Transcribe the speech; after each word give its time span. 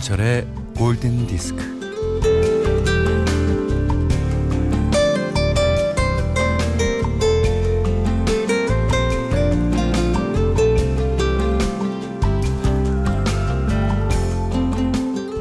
김현철의 0.00 0.46
골든 0.76 1.26
디스크. 1.26 1.62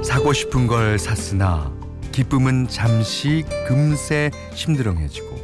사고 0.03 0.34
싶은 0.34 0.67
걸 0.67 0.99
샀으나 0.99 1.71
기쁨은 2.12 2.67
잠시 2.67 3.45
금세 3.65 4.29
심드렁해지고 4.53 5.39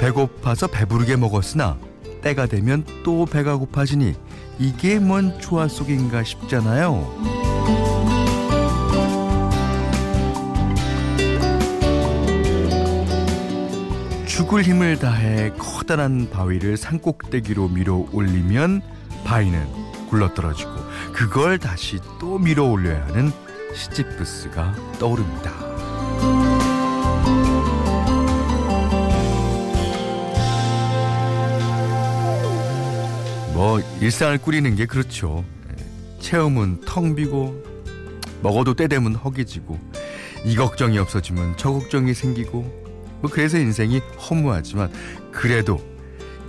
배고파서 0.00 0.66
배부르게 0.66 1.16
먹었으나 1.16 1.78
때가 2.20 2.46
되면 2.46 2.84
또 3.04 3.26
배가 3.26 3.56
고파지니 3.56 4.14
이게 4.58 4.98
뭔 4.98 5.38
조화 5.40 5.68
속인가 5.68 6.24
싶잖아요. 6.24 7.43
죽을 14.54 14.62
힘을 14.62 14.98
다해 15.00 15.50
커다란 15.58 16.30
바위를 16.30 16.76
산꼭대기로 16.76 17.70
밀어 17.70 18.06
올리면 18.12 18.82
바위는 19.24 19.66
굴러떨어지고 20.08 20.70
그걸 21.12 21.58
다시 21.58 21.98
또 22.20 22.38
밀어 22.38 22.62
올려야 22.64 23.04
하는 23.06 23.32
시지프스가 23.74 24.76
떠오릅니다. 25.00 25.50
뭐 33.54 33.80
일상을 34.00 34.38
꾸리는 34.38 34.76
게 34.76 34.86
그렇죠. 34.86 35.44
체험은 36.20 36.82
텅 36.86 37.16
비고 37.16 37.60
먹어도 38.40 38.74
때 38.74 38.86
되면 38.86 39.16
허기지고 39.16 39.80
이 40.44 40.54
걱정이 40.54 40.96
없어지면 40.98 41.54
저 41.56 41.72
걱정이 41.72 42.14
생기고 42.14 42.83
뭐 43.24 43.30
그래서 43.32 43.56
인생이 43.56 44.00
허무하지만 44.00 44.92
그래도 45.32 45.80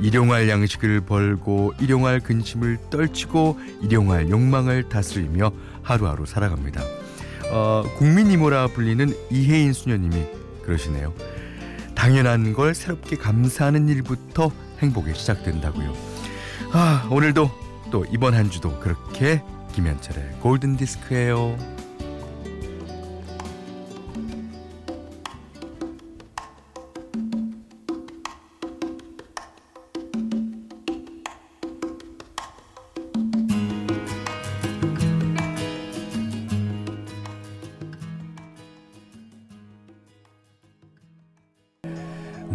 일용할 0.02 0.50
양식을 0.50 1.06
벌고 1.06 1.74
일용할 1.80 2.20
근심을 2.20 2.80
떨치고 2.90 3.58
일용할 3.82 4.30
욕망을 4.30 4.90
다스리며 4.90 5.54
하루하루 5.84 6.26
살아갑니다. 6.26 6.82
어, 7.50 7.84
국민 7.98 8.30
이모라 8.30 8.68
불리는 8.68 9.14
이혜인 9.32 9.72
수녀님이 9.72 10.26
그러시네요. 10.66 11.14
당연한 11.96 12.52
걸 12.52 12.76
새롭게 12.76 13.16
감사하는 13.16 13.88
일부터 13.88 14.52
행복이 14.80 15.14
시작된다고요. 15.16 15.94
아, 16.74 17.08
오늘도 17.10 17.52
또 17.90 18.06
이번 18.12 18.34
한 18.34 18.50
주도 18.50 18.78
그렇게 18.82 19.42
김현철의 19.76 20.40
골든 20.42 20.76
디스크예요. 20.76 21.58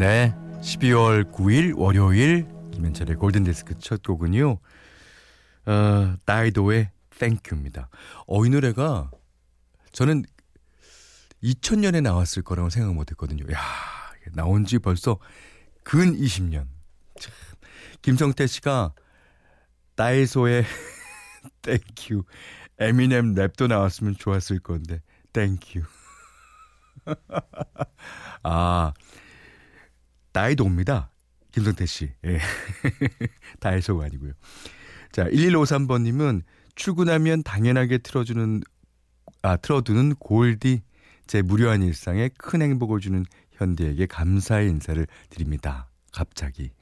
네, 0.01 0.35
12월 0.63 1.31
9일 1.31 1.77
월요일 1.77 2.49
김현철의 2.73 3.17
골든 3.17 3.45
디스크 3.45 3.79
첫 3.81 4.03
곡은요. 4.03 4.59
어, 5.67 6.17
다이도의 6.25 6.91
Thank 7.19 7.43
You입니다. 7.43 7.91
어, 8.27 8.47
이 8.47 8.49
노래가 8.49 9.11
저는 9.93 10.25
2000년에 11.43 12.01
나왔을 12.01 12.43
거라고 12.43 12.71
생각 12.71 12.95
못 12.95 13.11
했거든요. 13.11 13.45
야, 13.53 13.61
나온 14.33 14.65
지 14.65 14.79
벌써 14.79 15.19
근 15.83 16.17
20년. 16.17 16.67
참, 17.19 17.35
김성태 18.01 18.47
씨가 18.47 18.95
다이소의 19.97 20.65
Thank 21.61 22.01
You 22.01 22.25
에미넴 22.79 23.35
랩도 23.35 23.69
나왔으면 23.69 24.17
좋았을 24.17 24.61
건데 24.61 25.03
Thank 25.35 25.61
You. 25.61 25.83
아, 28.43 28.95
다이도입니다. 30.33 31.11
김성태 31.53 31.87
씨. 31.87 32.13
예. 32.27 32.39
다이소가 33.61 34.05
아니고요. 34.05 34.33
자, 35.13 35.25
1153번님은 35.25 36.43
출근하면 36.77 37.43
당연하게 37.43 37.99
틀어주는, 37.99 38.63
아, 39.43 39.57
틀어두는 39.57 40.15
골디. 40.17 40.83
제 41.27 41.43
무료한 41.43 41.83
일상에 41.83 42.29
큰 42.39 42.61
행복을 42.61 42.99
주는 42.99 43.25
현디에게 43.53 44.07
감사의 44.07 44.69
인사를 44.69 45.07
드립니다. 45.29 45.89
갑자기. 46.13 46.73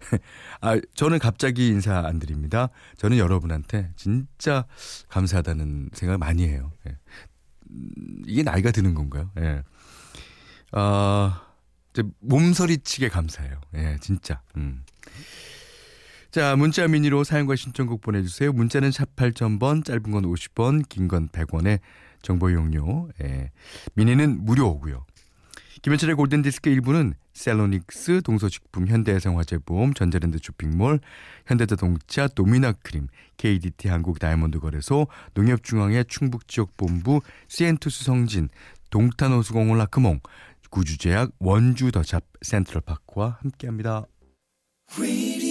아, 0.60 0.78
저는 0.94 1.18
갑자기 1.18 1.68
인사 1.68 2.00
안 2.06 2.18
드립니다. 2.18 2.68
저는 2.98 3.16
여러분한테 3.16 3.92
진짜 3.96 4.66
감사하다는 5.08 5.90
생각을 5.94 6.18
많이 6.18 6.46
해요. 6.46 6.70
예. 6.86 6.98
이게 8.26 8.42
나이가 8.42 8.70
드는 8.70 8.94
건가요? 8.94 9.30
예. 9.38 9.62
아, 10.72 11.45
몸서리치게 12.20 13.08
감사해요. 13.08 13.60
예, 13.74 13.96
진짜. 14.00 14.40
음. 14.56 14.84
자, 16.30 16.54
문자 16.56 16.86
미니로 16.86 17.24
사연과 17.24 17.56
신청곡 17.56 18.00
보내주세요. 18.02 18.52
문자는 18.52 18.90
샵 18.92 19.14
8000번, 19.16 19.84
짧은 19.84 20.10
건 20.10 20.24
50원, 20.24 20.86
긴 20.88 21.08
건 21.08 21.28
100원에 21.28 21.80
정보 22.22 22.52
용료. 22.52 23.08
예. 23.22 23.50
미니는 23.94 24.44
무료고요. 24.44 25.06
김현철의 25.82 26.16
골든디스크 26.16 26.68
1부는 26.70 27.14
셀로닉스, 27.32 28.22
동서식품, 28.22 28.88
현대해상화재보험, 28.88 29.94
전자랜드 29.94 30.38
쇼핑몰, 30.42 30.98
현대자동차, 31.46 32.28
도미나크림, 32.28 33.08
KDT 33.36 33.88
한국 33.88 34.18
다이아몬드 34.18 34.58
거래소, 34.58 35.06
농협중앙회 35.34 36.04
충북지역본부, 36.04 37.20
시엔투스 37.48 38.04
성진, 38.04 38.48
동탄호수공원 38.90 39.78
라크몽, 39.78 40.20
구주제약 40.70 41.32
원주 41.38 41.90
더샵 41.92 42.24
센트럴파크와 42.42 43.38
함께합니다. 43.40 44.06
Radio, 44.98 45.46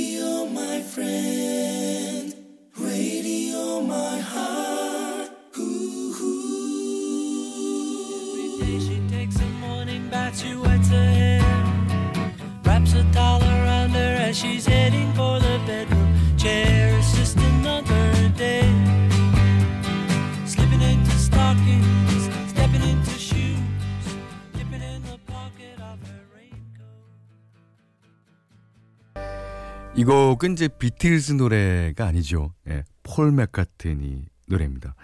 곡은 30.05 30.53
이제 30.53 30.67
비틀즈 30.67 31.33
노래가 31.33 32.05
아니죠. 32.07 32.53
예, 32.67 32.83
폴 33.03 33.31
맥카트니 33.31 34.25
노래입니다. 34.47 34.95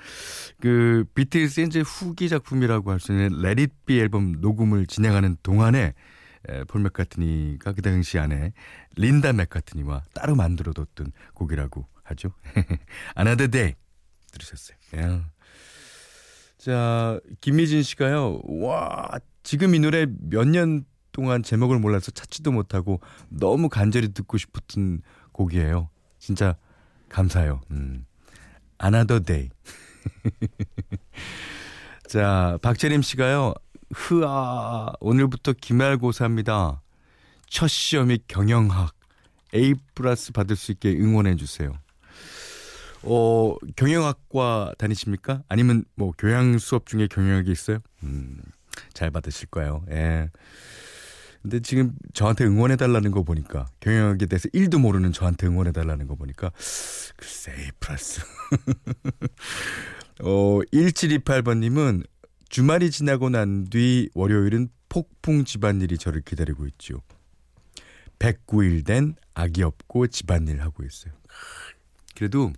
그 0.60 1.04
비틀즈의 1.16 1.68
이제 1.68 1.80
후기 1.82 2.30
작품이라고 2.30 2.92
할 2.92 3.00
수 3.00 3.12
있는 3.12 3.42
Be 3.86 4.00
앨범 4.00 4.34
녹음을 4.40 4.86
진행하는 4.86 5.38
동안에 5.44 5.94
에, 6.50 6.64
폴 6.66 6.82
맥카트니가 6.82 7.74
그 7.74 7.82
당시 7.82 8.18
안에 8.20 8.54
린다 8.96 9.34
맥카트니와 9.34 10.04
따로 10.14 10.36
만들어뒀던 10.36 11.12
곡이라고 11.34 11.88
하죠. 12.04 12.30
Another 13.18 13.50
Day 13.50 13.76
들으셨어요. 14.32 14.78
예. 14.96 15.22
자, 16.58 17.20
김미진 17.42 17.82
씨가요. 17.84 18.42
와, 18.44 19.10
지금 19.44 19.74
이 19.74 19.80
노래 19.80 20.06
몇 20.30 20.46
년 20.48 20.86
동안 21.12 21.44
제목을 21.44 21.80
몰라서 21.80 22.12
찾지도 22.12 22.52
못하고 22.52 23.00
너무 23.30 23.70
간절히 23.70 24.14
듣고 24.14 24.38
싶었던 24.38 25.02
곡이에요. 25.32 25.90
진짜 26.20 26.56
감사해요. 27.10 27.62
음. 27.72 28.06
Another 28.84 29.24
Day. 29.24 29.50
자, 32.08 32.58
박재림 32.62 33.02
씨가요. 33.02 33.54
흐아, 33.94 34.94
오늘부터 35.00 35.54
기말고사입니다. 35.54 36.82
첫 37.50 37.68
시험이 37.68 38.20
경영학. 38.28 38.94
A 39.54 39.76
플러스 39.96 40.32
받을 40.32 40.56
수 40.56 40.72
있게 40.72 40.92
응원해 40.92 41.36
주세요. 41.36 41.74
어, 43.04 43.56
경영학과 43.76 44.74
다니십니까? 44.78 45.44
아니면 45.50 45.84
뭐 45.96 46.14
교양 46.18 46.58
수업 46.58 46.86
중에 46.86 47.08
경영학이 47.08 47.52
있어요? 47.52 47.80
음, 48.04 48.42
잘 48.94 49.12
받으실 49.12 49.48
거예요. 49.50 49.84
예. 49.90 50.30
근데 51.42 51.60
지금 51.60 51.96
저한테 52.14 52.46
응원해 52.46 52.76
달라는 52.76 53.12
거 53.12 53.24
보니까 53.24 53.68
경영학에 53.80 54.28
대해서 54.28 54.48
1도 54.50 54.80
모르는 54.80 55.12
저한테 55.12 55.48
응원해 55.48 55.72
달라는 55.72 56.08
거 56.08 56.16
보니까 56.16 56.52
글쎄 57.16 57.72
플러스. 57.80 58.22
어, 60.22 60.60
1728번 60.72 61.60
님은 61.60 62.04
주말이 62.50 62.92
지나고 62.92 63.30
난 63.30 63.68
뒤 63.72 64.10
월요일은 64.14 64.70
폭풍 64.90 65.46
집안일이 65.46 65.98
저를 65.98 66.22
기다리고 66.22 66.68
있죠. 66.68 67.02
109일 68.20 68.86
된 68.86 69.16
아기 69.34 69.64
없고 69.64 70.08
집안일 70.08 70.62
하고 70.62 70.84
있어요. 70.84 71.14
그래도 72.16 72.52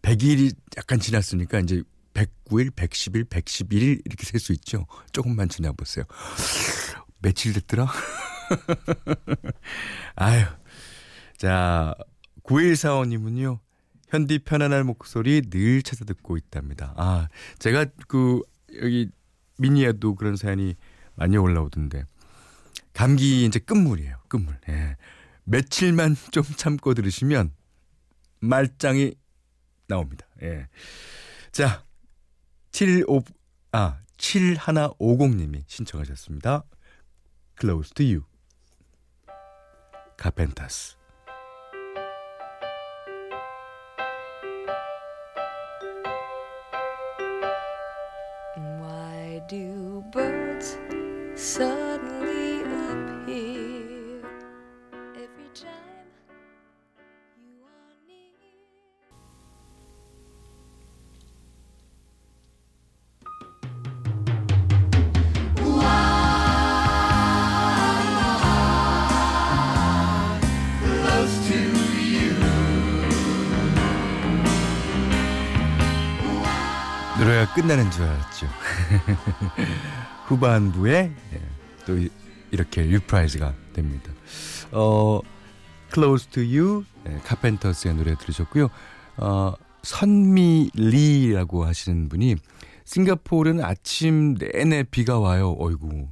100일이 0.00 0.54
약간 0.78 1.00
지났으니까 1.00 1.60
이제 1.60 1.82
109일, 2.14 2.70
110일, 2.70 3.28
111일 3.28 4.00
이렇게 4.04 4.24
셀 4.24 4.40
수 4.40 4.52
있죠. 4.52 4.86
조금만 5.12 5.48
지나보세요. 5.48 6.04
며칠 7.18 7.52
됐더라? 7.52 7.86
아유. 10.16 10.44
자, 11.36 11.94
9145님은요. 12.44 13.58
현디 14.08 14.40
편안한 14.40 14.86
목소리 14.86 15.42
늘 15.50 15.82
찾아 15.82 16.04
듣고 16.04 16.36
있답니다. 16.36 16.94
아, 16.96 17.28
제가 17.58 17.86
그 18.06 18.40
여기 18.80 19.10
미니에도 19.58 20.14
그런 20.14 20.36
사연이 20.36 20.76
많이 21.16 21.36
올라오던데 21.36 22.04
감기 22.92 23.44
이제 23.44 23.58
끝물이에요. 23.58 24.16
끝물. 24.28 24.56
예. 24.68 24.96
며칠만 25.44 26.16
좀 26.30 26.44
참고 26.56 26.94
들으시면 26.94 27.52
말짱이 28.40 29.14
나옵니다. 29.88 30.26
예. 30.42 30.68
자, 31.50 31.83
75, 32.74 33.22
아, 33.70 34.00
7150님이 34.16 35.62
신청하셨습니다. 35.68 36.64
Close 37.56 37.94
to 37.94 38.04
you. 38.04 38.24
카펜타스. 40.16 40.96
노래가 77.34 77.52
끝나는 77.54 77.90
줄 77.90 78.04
알았죠. 78.04 78.46
후반부에 80.26 81.12
예, 81.32 81.40
또 81.84 81.98
이- 81.98 82.08
이렇게 82.52 82.82
reprise가 82.82 83.52
됩니다. 83.72 84.12
어, 84.70 85.20
Close 85.92 86.28
to 86.30 86.42
You, 86.42 86.84
예, 87.08 87.18
카펜터스의 87.24 87.94
노래 87.94 88.14
들으셨고요. 88.16 88.68
어, 89.16 89.52
선미 89.82 90.70
리라고 90.74 91.64
하시는 91.66 92.08
분이 92.08 92.36
싱가포르는 92.84 93.64
아침 93.64 94.34
내내 94.34 94.84
비가 94.84 95.18
와요. 95.18 95.56
어이구. 95.58 96.06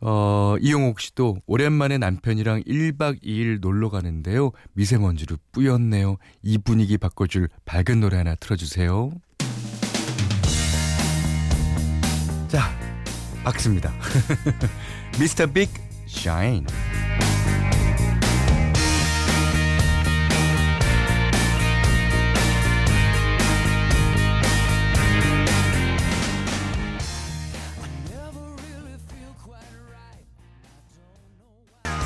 어, 0.00 0.56
이용옥 0.60 1.00
씨도 1.00 1.38
오랜만에 1.46 1.98
남편이랑 1.98 2.62
1박 2.62 3.22
2일 3.22 3.60
놀러 3.60 3.90
가는데요. 3.90 4.52
미세먼지로 4.72 5.36
뿌옇네요. 5.52 6.16
이 6.42 6.58
분위기 6.58 6.96
바꿔줄 6.98 7.48
밝은 7.64 8.00
노래 8.00 8.16
하나 8.18 8.34
틀어주세요. 8.36 9.10
자, 12.48 12.70
박스입니다. 13.42 13.92
미스터 15.18 15.46
빅 15.46 15.68
샤인. 16.06 16.64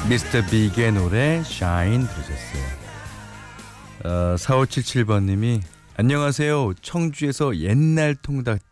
미스터 0.09 0.41
빅의 0.47 0.93
노래 0.93 1.43
샤인 1.45 2.07
들으셨어요. 2.07 2.81
어, 4.05 4.35
4577번님이 4.37 5.61
안녕하세요. 5.97 6.73
청주에서 6.81 7.59
옛날 7.59 8.15
통닭집, 8.15 8.70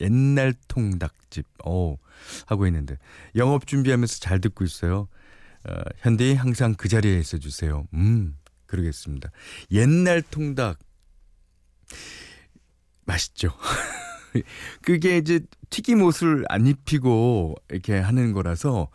옛날 0.00 0.54
통닭집, 0.68 1.46
어 1.64 1.96
하고 2.46 2.66
있는데 2.66 2.96
영업 3.36 3.66
준비하면서 3.66 4.18
잘 4.20 4.40
듣고 4.40 4.64
있어요. 4.64 5.08
어, 5.68 5.80
현디 5.98 6.34
항상 6.34 6.74
그 6.74 6.88
자리에 6.88 7.18
있어 7.18 7.38
주세요. 7.38 7.86
음, 7.94 8.36
그러겠습니다. 8.66 9.30
옛날 9.72 10.22
통닭 10.22 10.78
맛있죠. 13.04 13.52
그게 14.82 15.18
이제 15.18 15.40
튀김옷을 15.70 16.44
안 16.48 16.66
입히고 16.66 17.56
이렇게 17.68 17.98
하는 17.98 18.32
거라서 18.32 18.88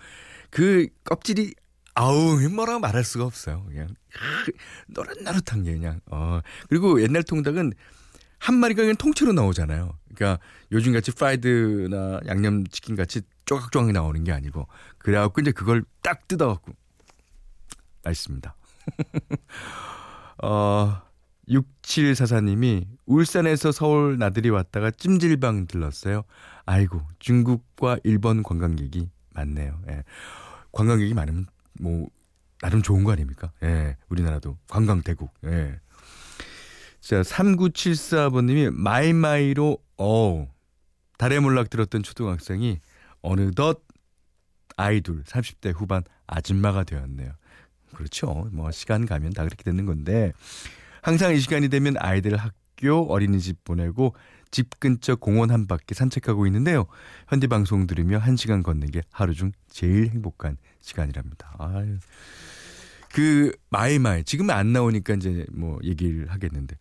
그 0.50 0.88
껍질이 1.04 1.54
아우 1.94 2.40
뭐라 2.50 2.80
말할 2.80 3.04
수가 3.04 3.26
없어요. 3.26 3.66
그냥 3.68 3.88
노릇노릇한 4.88 5.64
게 5.64 5.74
그냥 5.74 6.00
어 6.08 6.42
그리고 6.70 7.02
옛날 7.02 7.24
통닭은 7.24 7.74
한 8.46 8.54
마리가 8.58 8.84
그냥 8.84 8.96
통째로 8.96 9.34
나오잖아요. 9.34 9.98
그러니까 10.14 10.40
요즘 10.72 10.94
같이 10.94 11.12
프라이드나 11.12 12.20
양념 12.28 12.64
치킨 12.68 12.96
같이 12.96 13.22
쪼각쪼각 13.46 13.92
나오는 13.92 14.24
게 14.24 14.32
아니고 14.32 14.68
그래갖고 15.00 15.42
이제 15.42 15.52
그걸 15.52 15.84
딱 16.04 16.28
뜯어갖고 16.28 16.72
맛있습니다. 18.04 18.56
어 20.44 21.02
6744님이 21.50 22.86
울산에서 23.08 23.72
서울 23.72 24.20
나들이 24.20 24.52
왔다가 24.52 24.92
찜질방 24.92 25.66
들렀어요. 25.66 26.22
아이고 26.68 27.02
중국과 27.18 27.98
일본 28.04 28.44
관광객이 28.44 29.10
많네요. 29.32 29.82
예. 29.90 30.04
관광객이 30.72 31.16
많으면 31.16 31.48
뭐 31.82 32.10
나름 32.62 32.84
좋은 32.84 33.04
거 33.04 33.12
아닙니까? 33.12 33.52
예. 33.64 33.98
우리나라도 34.08 34.60
관광 34.70 35.02
대국. 35.02 35.34
예. 35.46 35.80
자, 37.06 37.22
3974번님이 37.22 38.72
마이마이로 38.72 39.78
어 40.00 40.52
달의 41.20 41.40
몰락 41.40 41.70
들었던 41.70 42.02
초등학생이 42.02 42.80
어느덧 43.22 43.84
아이 44.76 44.94
둘 44.94 45.22
30대 45.22 45.72
후반 45.76 46.02
아줌마가 46.26 46.84
되었네요. 46.84 47.32
그렇죠. 47.94 48.50
뭐 48.52 48.72
시간 48.72 49.06
가면 49.06 49.34
다 49.34 49.44
그렇게 49.44 49.64
되는 49.64 49.86
건데 49.86 50.34
항상 51.04 51.36
이 51.36 51.40
시간이 51.40 51.70
되면 51.70 51.94
아이들 52.00 52.38
학교 52.38 53.06
어린이집 53.14 53.64
보내고 53.64 54.16
집 54.50 54.80
근처 54.80 55.16
공원 55.16 55.52
한 55.52 55.68
바퀴 55.68 55.94
산책하고 55.94 56.48
있는데요. 56.48 56.88
현디 57.28 57.46
방송 57.46 57.86
들으며 57.86 58.18
한 58.18 58.36
시간 58.36 58.64
걷는 58.64 58.90
게 58.90 59.04
하루 59.12 59.36
중 59.36 59.52
제일 59.70 60.10
행복한 60.10 60.58
시간이랍니다. 60.82 61.56
아유. 61.60 62.00
그 63.16 63.56
마이마이 63.70 64.26
지금 64.26 64.50
안 64.50 64.74
나오니까 64.74 65.14
이제 65.14 65.46
뭐 65.50 65.80
얘기를 65.84 66.30
하겠는데 66.30 66.76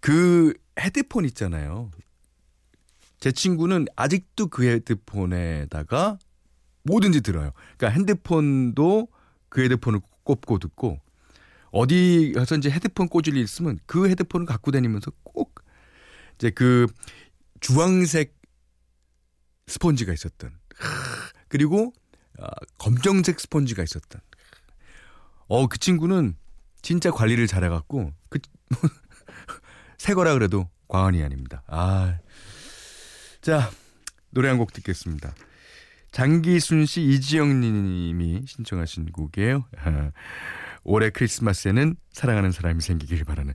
그 0.00 0.52
헤드폰 0.78 1.24
있잖아요. 1.24 1.90
제 3.18 3.32
친구는 3.32 3.86
아직도 3.96 4.48
그 4.48 4.64
헤드폰에다가 4.64 6.18
뭐든지 6.82 7.22
들어요. 7.22 7.52
그러니까 7.78 7.88
핸드폰도 7.88 9.08
그 9.48 9.62
헤드폰을 9.62 10.00
꼽고 10.24 10.58
듣고 10.58 11.00
어디 11.70 12.32
가서 12.34 12.56
이제 12.56 12.68
헤드폰 12.68 13.08
꽂을 13.08 13.28
일 13.28 13.38
있으면 13.38 13.78
그 13.86 14.10
헤드폰을 14.10 14.44
갖고 14.44 14.72
다니면서 14.72 15.10
꼭 15.22 15.64
이제 16.34 16.50
그 16.50 16.86
주황색 17.60 18.36
스펀지가 19.68 20.12
있었던 20.12 20.50
그리고 21.48 21.94
아, 22.38 22.50
검정색 22.76 23.40
스펀지가 23.40 23.82
있었던 23.82 24.20
어 25.48 25.66
그 25.68 25.78
친구는 25.78 26.36
진짜 26.82 27.10
관리를 27.10 27.46
잘해갖고 27.46 28.12
그 28.28 28.38
새 29.98 30.14
거라 30.14 30.32
그래도 30.34 30.68
과언이 30.88 31.22
아닙니다. 31.22 31.62
아, 31.68 32.18
자 33.40 33.70
노래 34.30 34.48
한 34.48 34.58
곡 34.58 34.72
듣겠습니다. 34.72 35.34
장기순 36.10 36.84
씨, 36.86 37.02
이지영 37.02 37.60
님이 37.60 38.42
신청하신 38.46 39.12
곡이에요. 39.12 39.64
올해 40.84 41.10
크리스마스에는 41.10 41.96
사랑하는 42.10 42.50
사람이 42.52 42.80
생기길 42.82 43.24
바라는 43.24 43.54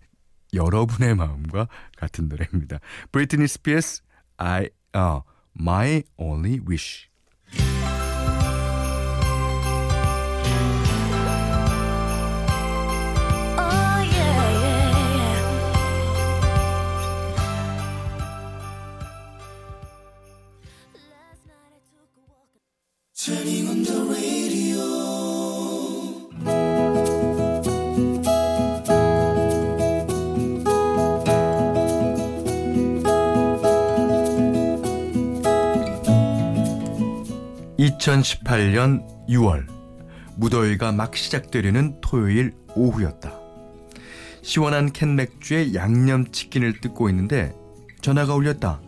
여러분의 0.53 1.13
마음과 1.15 1.67
같은 1.97 2.29
노래입니다. 2.29 2.79
브리트니 3.11 3.47
스피어스 3.47 4.01
I 4.37 4.69
uh, 4.95 5.21
My 5.59 6.03
Only 6.17 6.59
Wish. 6.67 7.09
2018년 37.77 39.05
6월 39.27 39.67
무더위가 40.37 40.93
막 40.93 41.17
시작되려는 41.17 41.99
토요일 41.99 42.53
오후였다. 42.75 43.37
시원한 44.41 44.93
캔 44.93 45.17
맥주에 45.17 45.73
양념 45.73 46.31
치킨을 46.31 46.79
뜯고 46.79 47.09
있는데 47.09 47.53
전화가 47.99 48.35
울렸다. 48.35 48.79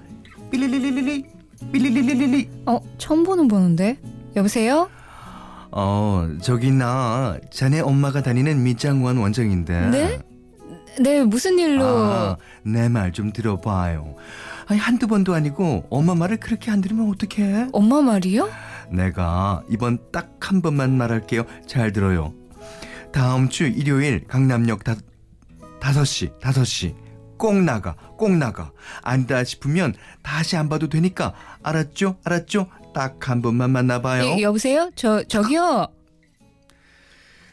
삐리리리리리 0.49 1.25
삐리리리리리. 1.73 2.49
어 2.67 2.79
처음 2.97 3.23
보는 3.23 3.49
번호인데? 3.49 4.18
여보세요? 4.35 4.89
어 5.71 6.27
저기 6.41 6.71
나 6.71 7.37
자네 7.51 7.79
엄마가 7.79 8.21
다니는 8.23 8.63
미장원 8.63 9.17
원장인데 9.17 9.89
네? 9.89 10.19
네, 11.01 11.23
무슨 11.23 11.59
일로? 11.59 11.83
아, 11.85 12.37
내 12.63 12.89
말 12.89 13.11
좀 13.13 13.31
들어봐요. 13.31 14.15
아니 14.67 14.79
한두 14.79 15.07
번도 15.07 15.33
아니고 15.33 15.85
엄마 15.89 16.15
말을 16.15 16.37
그렇게 16.37 16.71
안 16.71 16.81
들으면 16.81 17.09
어떡해? 17.09 17.69
엄마 17.71 18.01
말이요? 18.01 18.49
내가 18.91 19.63
이번 19.69 19.99
딱 20.11 20.27
한 20.41 20.61
번만 20.63 20.97
말할게요. 20.97 21.43
잘 21.67 21.91
들어요. 21.91 22.33
다음 23.13 23.49
주 23.49 23.65
일요일 23.67 24.25
강남역 24.27 24.83
다, 24.83 24.95
5시, 25.79 26.39
5시. 26.39 26.95
꼭 27.37 27.55
나가, 27.61 27.95
꼭 28.17 28.35
나가. 28.35 28.71
안다 29.03 29.43
싶으면 29.43 29.93
다시 30.23 30.57
안 30.57 30.69
봐도 30.69 30.89
되니까. 30.89 31.33
알았죠? 31.61 32.17
알았죠? 32.23 32.67
딱 32.99 33.29
한 33.29 33.41
번만 33.41 33.71
만나봐요. 33.71 34.23
예, 34.25 34.41
여보세요? 34.41 34.91
저, 34.93 35.23
저기요? 35.23 35.87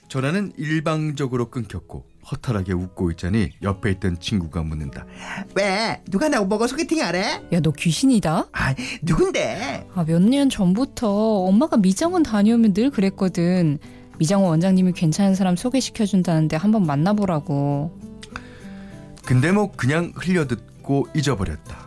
전화는 0.09 0.55
일방적으로 0.57 1.51
끊겼고 1.51 2.05
허탈하게 2.33 2.73
웃고 2.73 3.13
있자니 3.13 3.51
옆에 3.63 3.93
있던 3.93 4.19
친구가 4.19 4.63
묻는다. 4.65 5.07
왜? 5.55 6.03
누가 6.11 6.29
나보고 6.29 6.49
보고 6.49 6.67
소개팅 6.67 7.01
하래? 7.03 7.41
야, 7.53 7.61
너 7.61 7.71
귀신이다? 7.71 8.49
아, 8.53 8.75
누군데? 9.03 9.87
아, 9.95 10.05
몇 10.05 10.21
년 10.21 10.51
전부터 10.51 11.09
엄마가 11.45 11.77
미장원 11.77 12.25
다녀오면 12.25 12.75
늘 12.75 12.91
그랬거든. 12.91 13.79
미장원 14.19 14.51
원장님이 14.51 14.93
괜찮은 14.93 15.37
사람 15.37 15.55
소개시켜 15.55 16.07
준다는데 16.07 16.57
한번 16.57 16.85
만나보라고. 16.87 17.97
근데 19.25 19.53
뭐 19.53 19.71
그냥 19.71 20.13
흘려듣고 20.17 21.07
잊어버렸다. 21.15 21.86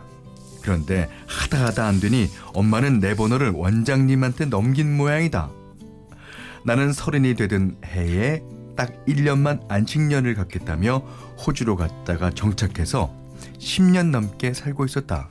그런데 0.62 1.08
하다 1.26 1.66
하다 1.66 1.86
안 1.86 2.00
되니 2.00 2.28
엄마는 2.54 3.00
내 3.00 3.14
번호를 3.14 3.50
원장님한테 3.50 4.46
넘긴 4.46 4.96
모양이다. 4.96 5.50
나는 6.64 6.92
서른이 6.92 7.34
되던 7.34 7.76
해에 7.84 8.42
딱 8.76 8.92
1년만 9.06 9.60
안식년을 9.68 10.34
갖겠다며 10.34 10.98
호주로 11.46 11.76
갔다가 11.76 12.30
정착해서 12.30 13.14
10년 13.58 14.10
넘게 14.10 14.52
살고 14.52 14.84
있었다. 14.84 15.30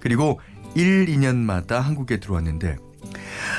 그리고 0.00 0.40
1, 0.74 1.06
2년마다 1.06 1.80
한국에 1.80 2.18
들어왔는데 2.18 2.76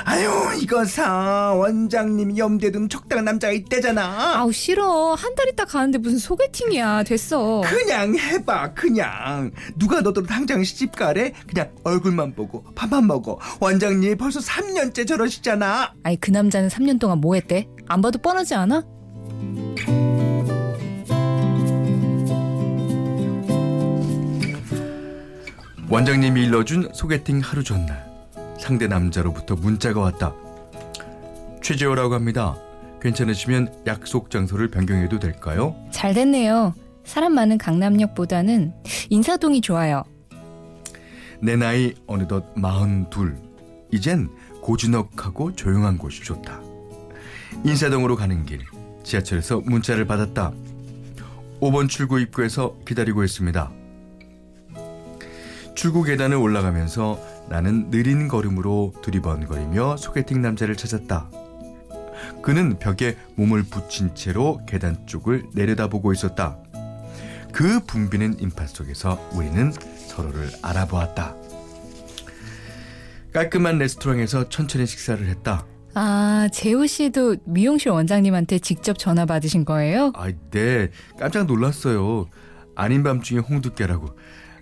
아유 0.06 0.30
이거 0.62 0.86
사 0.86 1.54
원장님이 1.54 2.38
염두에 2.38 2.72
둔 2.72 2.90
적당한 2.90 3.26
남자가 3.26 3.54
있대잖아. 3.54 4.38
아우, 4.40 4.52
싫어. 4.52 5.14
한 5.14 5.36
달 5.36 5.48
있다 5.50 5.66
가는데 5.66 5.98
무슨 6.00 6.18
소개팅이야. 6.18 7.04
됐어. 7.04 7.62
그냥 7.66 8.16
해봐 8.18 8.74
그냥 8.74 9.52
누가 9.76 10.02
너도 10.02 10.24
당장 10.24 10.64
시집 10.64 10.96
가래 10.96 11.32
그냥 11.48 11.70
얼굴만 11.84 12.34
보고 12.34 12.64
밥만 12.76 13.06
먹어 13.08 13.38
원장님이 13.60 14.16
벌써 14.16 14.40
3년째 14.40 15.08
저러시잖아 15.08 15.94
아니, 16.04 16.20
그 16.20 16.32
남자는 16.32 16.70
3년 16.70 17.00
동안 17.00 17.20
뭐 17.22 17.36
했대? 17.36 17.68
안 17.88 18.02
봐도 18.02 18.18
뻔하지 18.20 18.56
않아? 18.56 18.84
원장님이 25.90 26.44
일러준 26.44 26.90
소개팅 26.94 27.40
하루 27.40 27.64
전날 27.64 28.07
상대 28.68 28.86
남자로부터 28.86 29.56
문자가 29.56 30.02
왔다 30.02 30.36
최재호라고 31.64 32.16
합니다 32.16 32.58
괜찮으시면 33.02 33.84
약속 33.88 34.30
장소를 34.30 34.70
변경해도 34.70 35.20
될까요? 35.20 35.74
잘 35.92 36.14
됐네요. 36.14 36.74
사람 37.06 37.34
많은 37.36 37.58
강남역보다는 37.60 38.74
인사동이 39.10 39.62
좋아요. 39.62 40.04
내 41.40 41.56
나이 41.56 41.94
어느덧 42.08 42.44
42 42.62 43.36
이젠 43.92 44.28
고즈넉하고 44.62 45.56
조용한 45.56 45.98
곳이 45.98 46.24
좋다 46.24 46.60
인사동으로 47.64 48.18
가는 48.18 48.46
길 48.46 48.60
지하철에서 49.04 49.62
문자를 49.62 50.06
받았다 50.06 50.52
5번 51.62 51.88
출구 51.88 52.20
입구에서 52.20 52.76
기다리고 52.86 53.24
있습니다 53.24 53.72
출구 55.76 56.04
계단을 56.04 56.36
올라가면서 56.38 57.20
나는 57.50 57.89
느린 57.89 58.27
걸음으로 58.27 58.94
두리번거리며 59.01 59.98
소개팅 59.98 60.42
남자를 60.42 60.75
찾았다 60.75 61.30
그는 62.42 62.77
벽에 62.80 63.18
몸을 63.36 63.63
붙인 63.63 64.13
채로 64.16 64.62
계단 64.68 65.06
쪽을 65.08 65.48
내려다보고 65.54 66.13
있었다 66.13 66.58
그 67.51 67.80
붐비는 67.80 68.39
인파 68.39 68.68
속에서 68.68 69.20
우리는 69.34 69.72
서로를 70.18 70.50
알아보았다. 70.62 71.36
깔끔한 73.34 73.77
레스토랑에서 73.80 74.50
천천히 74.50 74.86
식사를 74.86 75.25
했다. 75.27 75.66
아, 75.94 76.48
재호 76.51 76.86
씨도 76.86 77.38
미용실 77.46 77.89
원장님한테 77.89 78.60
직접 78.60 79.00
전화 79.00 79.25
받으신 79.25 79.66
거예요? 79.66 80.12
아, 80.16 80.32
네, 80.51 80.89
깜짝 81.20 81.48
놀랐어요. 81.48 82.27
아닌 82.75 83.01
밤중에 83.04 83.39
홍두깨라고. 83.39 84.08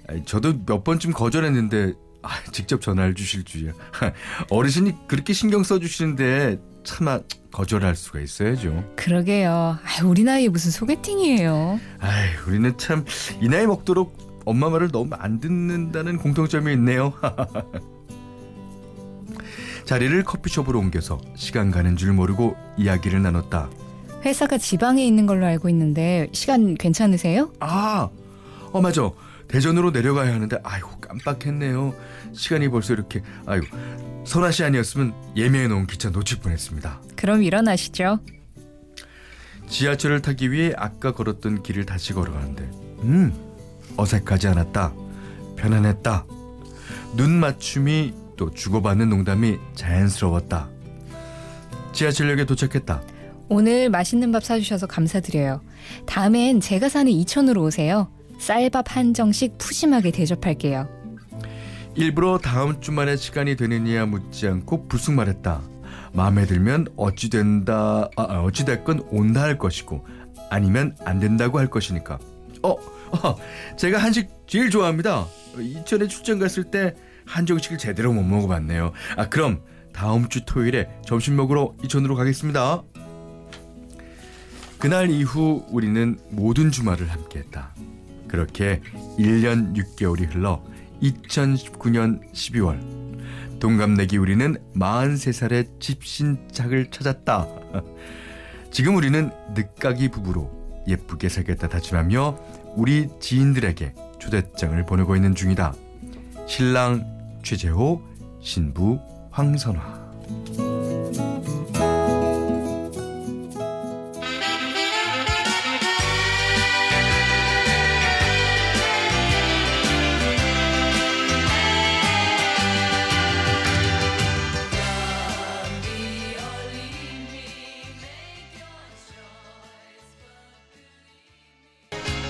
아, 0.07 0.13
저도 0.25 0.65
몇 0.65 0.83
번쯤 0.83 1.11
거절했는데 1.11 1.93
아, 2.25 2.29
직접 2.51 2.81
전화를 2.81 3.13
주실 3.13 3.43
줄이야. 3.43 3.71
어르신이 4.49 4.93
그렇게 5.07 5.31
신경 5.33 5.63
써주시는데 5.63 6.59
차마 6.83 7.19
거절할 7.51 7.95
수가 7.95 8.19
있어야죠. 8.19 8.83
그러게요. 8.95 9.51
아, 9.51 10.03
우리 10.05 10.23
나이에 10.23 10.49
무슨 10.49 10.71
소개팅이에요. 10.71 11.79
아이, 11.99 12.29
우리는 12.47 12.75
참 12.77 13.05
이 13.41 13.47
나이 13.47 13.65
먹도록 13.67 14.41
엄마 14.45 14.69
말을 14.69 14.89
너무 14.91 15.15
안 15.17 15.39
듣는다는 15.39 16.17
공통점이 16.17 16.73
있네요. 16.73 17.13
자리를 19.85 20.23
커피숍으로 20.23 20.79
옮겨서 20.79 21.19
시간 21.35 21.69
가는 21.71 21.95
줄 21.95 22.11
모르고 22.13 22.55
이야기를 22.77 23.21
나눴다. 23.21 23.69
회사가 24.23 24.57
지방에 24.57 25.05
있는 25.05 25.27
걸로 25.27 25.45
알고 25.45 25.69
있는데 25.69 26.27
시간 26.31 26.73
괜찮으세요? 26.75 27.51
아, 27.59 28.09
어 28.71 28.81
맞아. 28.81 29.11
대전으로 29.47 29.91
내려가야 29.91 30.33
하는데 30.33 30.57
아이고 30.63 30.89
깜빡했네요. 31.07 31.93
시간이 32.33 32.69
벌써 32.69 32.93
이렇게 32.93 33.21
아이고 33.45 33.65
선아 34.25 34.51
씨 34.51 34.63
아니었으면 34.63 35.13
예매해 35.35 35.67
놓은 35.67 35.87
기차 35.87 36.09
놓칠 36.09 36.39
뻔했습니다. 36.39 37.01
그럼 37.15 37.43
일어나시죠. 37.43 38.19
지하철을 39.67 40.21
타기 40.21 40.51
위해 40.51 40.73
아까 40.77 41.11
걸었던 41.11 41.63
길을 41.63 41.85
다시 41.85 42.13
걸어가는데 42.13 42.63
음 43.03 43.33
어색하지 43.97 44.47
않았다. 44.47 44.93
편안했다. 45.57 46.25
눈 47.15 47.31
맞춤이 47.31 48.13
또 48.37 48.51
주고받는 48.51 49.09
농담이 49.09 49.57
자연스러웠다. 49.75 50.69
지하철역에 51.93 52.45
도착했다. 52.45 53.01
오늘 53.47 53.89
맛있는 53.89 54.31
밥 54.31 54.43
사주셔서 54.43 54.87
감사드려요. 54.87 55.61
다음엔 56.05 56.59
제가 56.59 56.89
사는 56.89 57.11
이천으로 57.11 57.63
오세요. 57.63 58.11
쌀밥 58.39 58.95
한정식 58.95 59.57
푸짐하게 59.57 60.11
대접할게요. 60.11 60.89
일부러 61.95 62.37
다음 62.37 62.81
주말에 62.81 63.15
시간이 63.15 63.55
되느냐 63.55 64.05
묻지 64.05 64.47
않고 64.47 64.89
불쑥 64.89 65.15
말했다. 65.15 65.61
마음에 66.13 66.45
들면 66.45 66.87
어찌 66.97 67.29
된다, 67.29 68.09
아, 68.17 68.23
어찌 68.41 68.65
됐건 68.65 69.07
온다 69.11 69.41
할 69.41 69.57
것이고 69.57 70.05
아니면 70.49 70.95
안 71.05 71.19
된다고 71.19 71.57
할 71.57 71.69
것이니까. 71.69 72.19
어, 72.63 72.71
어, 72.71 73.35
제가 73.77 73.97
한식 73.97 74.29
제일 74.45 74.69
좋아합니다. 74.69 75.25
이천에 75.57 76.07
출장 76.07 76.37
갔을 76.37 76.65
때 76.65 76.93
한정식을 77.25 77.77
제대로 77.77 78.11
못 78.11 78.23
먹어봤네요. 78.23 78.91
아, 79.15 79.29
그럼 79.29 79.61
다음 79.93 80.27
주 80.27 80.43
토요일에 80.43 80.89
점심 81.05 81.37
먹으러 81.37 81.73
이천으로 81.81 82.15
가겠습니다. 82.15 82.83
그날 84.77 85.09
이후 85.09 85.65
우리는 85.69 86.19
모든 86.29 86.71
주말을 86.71 87.09
함께했다. 87.09 87.73
그렇게 88.27 88.81
1년 89.17 89.73
6개월이 89.75 90.33
흘러 90.33 90.61
2019년 91.11 92.21
12월 92.33 92.79
동갑내기 93.59 94.17
우리는 94.17 94.55
43살의 94.75 95.79
집신착을 95.79 96.91
찾았다. 96.91 97.47
지금 98.71 98.95
우리는 98.95 99.31
늦가기 99.53 100.09
부부로 100.09 100.51
예쁘게 100.87 101.29
살겠다 101.29 101.69
다짐하며 101.69 102.37
우리 102.75 103.09
지인들에게 103.19 103.93
초대장을 104.19 104.85
보내고 104.85 105.15
있는 105.15 105.33
중이다. 105.33 105.73
신랑 106.47 107.39
최재호, 107.43 108.01
신부 108.41 108.99
황선화. 109.31 110.04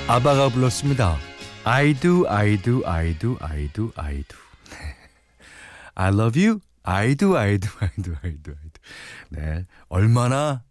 아바가 0.08 0.50
불렀습니다. 0.50 1.18
I 1.64 1.96
do, 1.96 2.28
I 2.28 2.62
do, 2.62 2.86
I 2.86 3.18
do, 3.18 3.38
I 3.42 3.68
do, 3.74 3.92
I 3.96 4.24
do. 4.24 4.38
I 5.96 6.14
love 6.14 6.40
you. 6.40 6.60
I 6.84 7.16
do, 7.16 7.36
I 7.36 7.58
do, 7.58 7.70
I 7.82 7.90
do, 8.00 8.16
I 8.22 8.38
do, 8.38 8.52
I 8.52 8.70
do. 8.70 8.82
네. 9.30 9.66
얼마나 9.90 10.64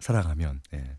사랑하면, 0.00 0.60
네. 0.70 0.98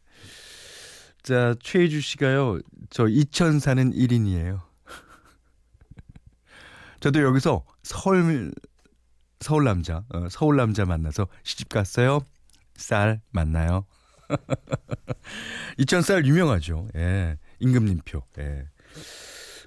자, 1.21 1.53
최혜주 1.61 2.01
씨가요, 2.01 2.59
저 2.89 3.07
이천 3.07 3.59
사는 3.59 3.91
1인이에요. 3.91 4.59
저도 7.01 7.21
여기서 7.21 7.63
서울, 7.83 8.51
서울 9.41 9.65
남자, 9.65 10.03
어, 10.09 10.27
서울 10.31 10.55
남자 10.55 10.85
만나서 10.85 11.27
시집 11.43 11.69
갔어요. 11.69 12.25
쌀 12.75 13.21
만나요. 13.29 13.85
이천쌀 15.77 16.25
유명하죠. 16.25 16.87
예. 16.95 17.37
임금님표. 17.63 18.21
예. 18.39 18.67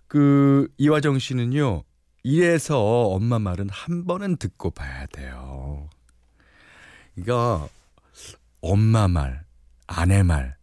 그 0.07 0.69
이화정 0.77 1.19
씨는요. 1.19 1.83
이래서 2.23 2.79
엄마 2.81 3.39
말은 3.39 3.69
한 3.71 4.05
번은 4.05 4.37
듣고 4.37 4.71
봐야 4.71 5.07
돼요. 5.07 5.89
그러니까 7.15 7.69
엄마 8.61 9.09
말, 9.09 9.45
아내 9.87 10.23
말 10.23 10.57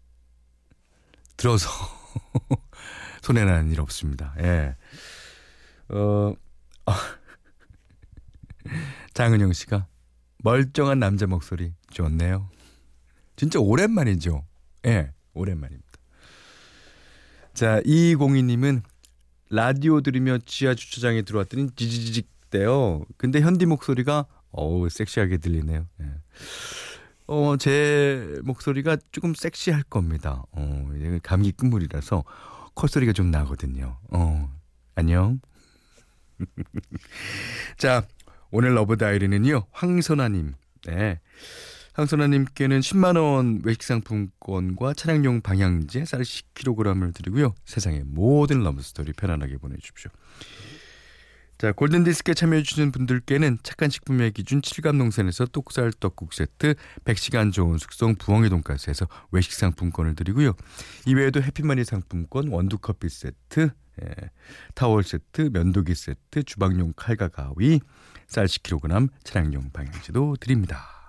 들어서 1.38 1.70
손해 3.24 3.46
나는 3.46 3.72
일 3.72 3.82
없습니다. 3.82 4.36
예. 4.40 4.76
어 5.90 6.36
장은영 9.14 9.54
씨가 9.54 9.88
멀쩡한 10.40 11.00
남자 11.00 11.26
목소리 11.26 11.74
좋네요. 11.92 12.50
진짜 13.36 13.60
오랜만이죠. 13.60 14.46
예, 14.86 15.12
오랜만입니다. 15.34 15.83
자, 17.54 17.82
이공이님은 17.86 18.82
라디오 19.50 20.02
들으며 20.02 20.40
지하 20.40 20.74
주차장에 20.74 21.22
들어왔더니 21.22 21.70
지지직 21.76 22.28
대요. 22.50 23.04
근데 23.18 23.42
현디 23.42 23.66
목소리가 23.66 24.26
어우 24.52 24.90
섹시하게 24.90 25.38
들리네요. 25.38 25.88
예. 26.02 26.06
어, 27.28 27.56
제 27.58 28.40
목소리가 28.44 28.98
조금 29.12 29.34
섹시할 29.34 29.84
겁니다. 29.84 30.44
어, 30.52 30.90
감기 31.22 31.52
끝물이라서 31.52 32.24
콧소리가 32.74 33.14
좀 33.14 33.32
나거든요. 33.32 33.98
어, 34.10 34.52
안녕. 34.96 35.40
자, 37.78 38.06
오늘 38.52 38.76
love 38.76 38.98
diary는요. 38.98 39.68
황선아님. 39.72 40.54
네. 40.88 41.20
황선아님께는 41.94 42.80
10만 42.80 43.18
원 43.18 43.62
외식 43.64 43.84
상품권과 43.84 44.94
차량용 44.96 45.42
방향제 45.42 46.06
쌀 46.06 46.22
10kg을 46.22 47.14
드리고요. 47.14 47.54
세상의 47.66 48.04
모든 48.06 48.64
러브스토리 48.64 49.14
편안하게 49.14 49.58
보내주십시오. 49.58 50.10
자, 51.60 51.72
골든디스크에 51.72 52.34
참여해주신 52.34 52.92
분들께는 52.92 53.60
착한 53.64 53.90
식품의 53.90 54.32
기준 54.32 54.60
칠갑농산에서 54.62 55.52
똑살 55.52 55.94
떡국 55.98 56.34
세트, 56.34 56.74
100시간 57.06 57.54
저온 57.54 57.78
숙성 57.78 58.16
부엉이 58.16 58.50
돈가스에서 58.50 59.08
외식 59.32 59.54
상품권을 59.54 60.16
드리고요. 60.16 60.56
이외에도 61.06 61.42
해피머니 61.42 61.86
상품권, 61.86 62.50
원두커피 62.50 63.08
세트, 63.08 63.70
예, 64.02 64.10
타월 64.74 65.04
세트, 65.04 65.52
면도기 65.54 65.94
세트, 65.94 66.44
주방용 66.44 66.94
칼과 66.96 67.30
가위, 67.30 67.80
쌀 68.28 68.46
10kg, 68.48 69.10
차량용 69.24 69.70
방향제도 69.72 70.38
드립니다. 70.40 71.03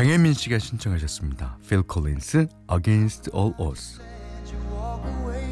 장혜민 0.00 0.32
씨가 0.32 0.58
신청하셨습니다. 0.58 1.58
Phil 1.62 1.84
Collins, 1.86 2.46
Against 2.72 3.30
All 3.36 3.52
Odds. 3.58 4.00
let 4.00 4.50
you 4.50 4.58
walk 4.72 5.04
away. 5.20 5.44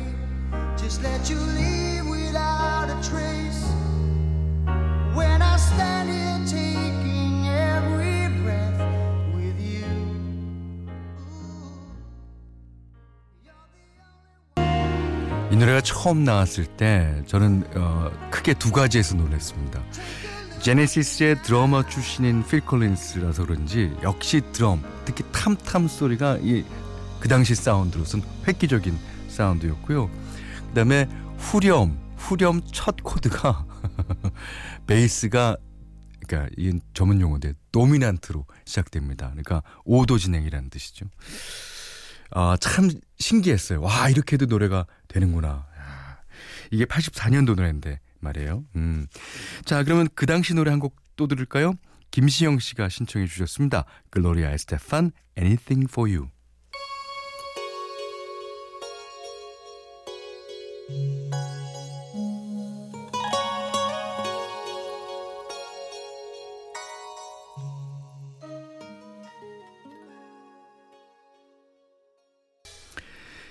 Just 0.78 1.04
let 1.04 1.30
you 1.30 1.38
leave 1.52 2.08
without 2.08 2.88
a 2.88 2.96
trace. 3.02 3.68
When 5.14 5.42
I 5.42 5.56
stand 5.58 6.08
here 6.08 6.40
taking 6.48 7.44
every 7.46 8.32
breath 8.40 8.80
with 9.36 9.60
you. 9.60 9.84
이 15.52 15.56
노래가 15.56 15.82
처음 15.82 16.24
나왔을 16.24 16.64
때 16.64 17.22
저는 17.26 17.64
어, 17.76 18.10
크게 18.30 18.54
두 18.54 18.72
가지에서 18.72 19.14
놀랐습니다. 19.14 19.82
제네시스의 20.60 21.42
드러머 21.42 21.86
출신인 21.86 22.44
필 22.46 22.60
콜린스라서 22.60 23.46
그런지 23.46 23.92
역시 24.02 24.42
드럼, 24.52 24.82
특히 25.04 25.24
탐탐 25.32 25.88
소리가 25.88 26.38
이 26.42 26.64
그 27.20 27.28
당시 27.28 27.54
사운드로선 27.54 28.22
획기적인 28.46 28.96
사운드였고요. 29.28 30.10
그다음에 30.68 31.08
후렴, 31.36 31.98
후렴 32.16 32.62
첫 32.72 32.96
코드가 33.02 33.66
베이스가 34.86 35.56
그러니까 36.26 36.50
이 36.56 36.78
전문 36.94 37.20
용어인데 37.20 37.54
도미난트로 37.72 38.46
시작됩니다. 38.64 39.28
그러니까 39.30 39.62
5도 39.86 40.18
진행이라는 40.18 40.70
뜻이죠. 40.70 41.06
아, 42.30 42.56
참 42.60 42.90
신기했어요. 43.18 43.80
와, 43.80 44.10
이렇게도 44.10 44.46
노래가 44.46 44.86
되는구나. 45.08 45.48
야, 45.48 46.18
이게 46.70 46.84
84년도 46.84 47.56
노래인데 47.56 48.00
말이에요. 48.20 48.64
음. 48.76 49.06
자, 49.64 49.82
그러면 49.84 50.08
그 50.14 50.26
당시 50.26 50.54
노래 50.54 50.70
한 50.70 50.80
곡 50.80 50.96
또 51.18 51.26
들을까요? 51.26 51.74
김시영 52.12 52.60
씨가 52.60 52.88
신청해 52.88 53.26
주셨습니다. 53.26 53.84
글로리아 54.10 54.52
에스테판, 54.52 55.10
Anything 55.36 55.88
for 55.90 56.08
You. 56.08 56.28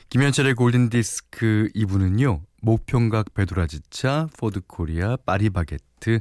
김현철의 0.10 0.53
골든디스크 0.56 1.69
2부는요. 1.75 2.41
목평각 2.62 3.34
베드라지차, 3.34 4.30
포드코리아, 4.38 5.17
파리바게트, 5.26 6.20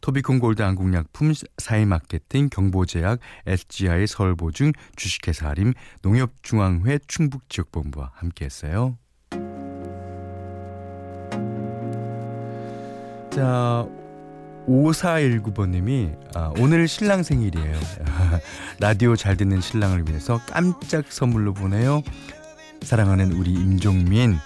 토비콘 0.00 0.38
골드 0.38 0.62
한국약품, 0.62 1.32
사이마케팅, 1.58 2.48
경보제약, 2.50 3.20
SGI 3.46 4.06
서울보증, 4.06 4.72
주식회사 4.96 5.48
아림, 5.48 5.72
농협중앙회 6.02 7.00
충북지역본부와 7.06 8.12
함께했어요. 8.14 8.98
자, 13.30 13.86
5419번님이 14.66 16.16
아, 16.34 16.52
오늘 16.58 16.88
신랑 16.88 17.22
생일이에요. 17.22 17.78
라디오 18.80 19.16
잘 19.16 19.36
듣는 19.36 19.60
신랑을 19.60 20.06
위해서 20.08 20.40
깜짝 20.46 21.10
선물로 21.10 21.54
보내요. 21.54 22.02
사랑하는 22.82 23.32
우리 23.32 23.52
임종민 23.52 24.38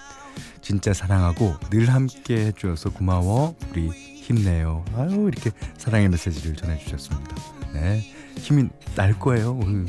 진짜 0.63 0.93
사랑하고 0.93 1.57
늘 1.69 1.89
함께 1.89 2.45
해주셔서 2.47 2.91
고마워. 2.91 3.55
우리 3.71 3.89
힘내요. 3.89 4.85
아유 4.95 5.29
이렇게 5.31 5.51
사랑의 5.77 6.09
메시지를 6.09 6.55
전해주셨습니다. 6.55 7.35
네. 7.73 7.99
힘이 8.37 8.69
날 8.95 9.19
거예요 9.19 9.59
오늘. 9.61 9.85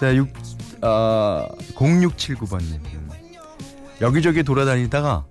자 0.00 0.14
6, 0.14 0.28
아, 0.82 1.48
0679번님. 1.74 2.80
여기저기 4.00 4.42
돌아다니다가 4.42 5.24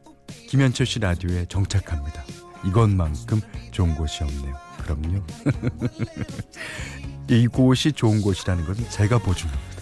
김현철 0.49 0.85
씨 0.85 0.99
라디오에 0.99 1.45
정착합니다. 1.49 2.23
이것만큼 2.65 3.41
좋은 3.71 3.93
곳이 3.93 4.23
없네요. 4.23 4.55
그럼요. 4.81 5.21
이곳이 7.27 7.91
좋은 7.91 8.21
곳이라는 8.21 8.65
것은 8.65 8.89
제가 8.89 9.17
보증합니다 9.17 9.74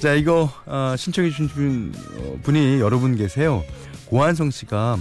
자 0.00 0.14
이거 0.14 0.50
어, 0.64 0.94
신청해 0.96 1.28
주신 1.28 1.48
분, 1.48 1.94
어, 2.16 2.38
분이 2.42 2.80
여러분 2.80 3.16
계세요. 3.16 3.62
고한성 4.06 4.50
씨가 4.50 4.96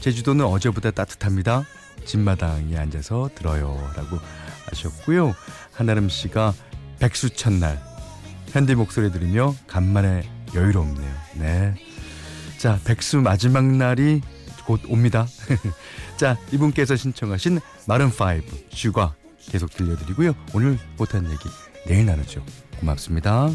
제주도는 0.00 0.44
어제보다 0.44 0.92
따뜻합니다. 0.92 1.64
집마당에 2.04 2.76
앉아서 2.76 3.30
들어요라고 3.34 4.20
하셨고요. 4.66 5.34
한아름 5.72 6.08
씨가 6.08 6.54
백수 7.00 7.30
첫날 7.30 7.82
현디 8.46 8.76
목소리 8.76 9.10
들으며 9.10 9.56
간만에 9.66 10.22
여유롭네요. 10.54 11.14
네. 11.34 11.74
자 12.56 12.78
백수 12.84 13.22
마지막 13.22 13.64
날이 13.64 14.20
곧 14.66 14.82
옵니다. 14.88 15.26
자 16.16 16.38
이분께서 16.52 16.94
신청하신 16.94 17.58
Maroon 17.88 18.08
5 18.10 18.66
Sugar 18.70 19.16
계속 19.50 19.70
들려드리고요. 19.70 20.32
오늘 20.54 20.78
못한 20.96 21.24
얘기 21.24 21.48
내일 21.88 22.06
나누죠. 22.06 22.44
고맙습니다. 22.78 23.50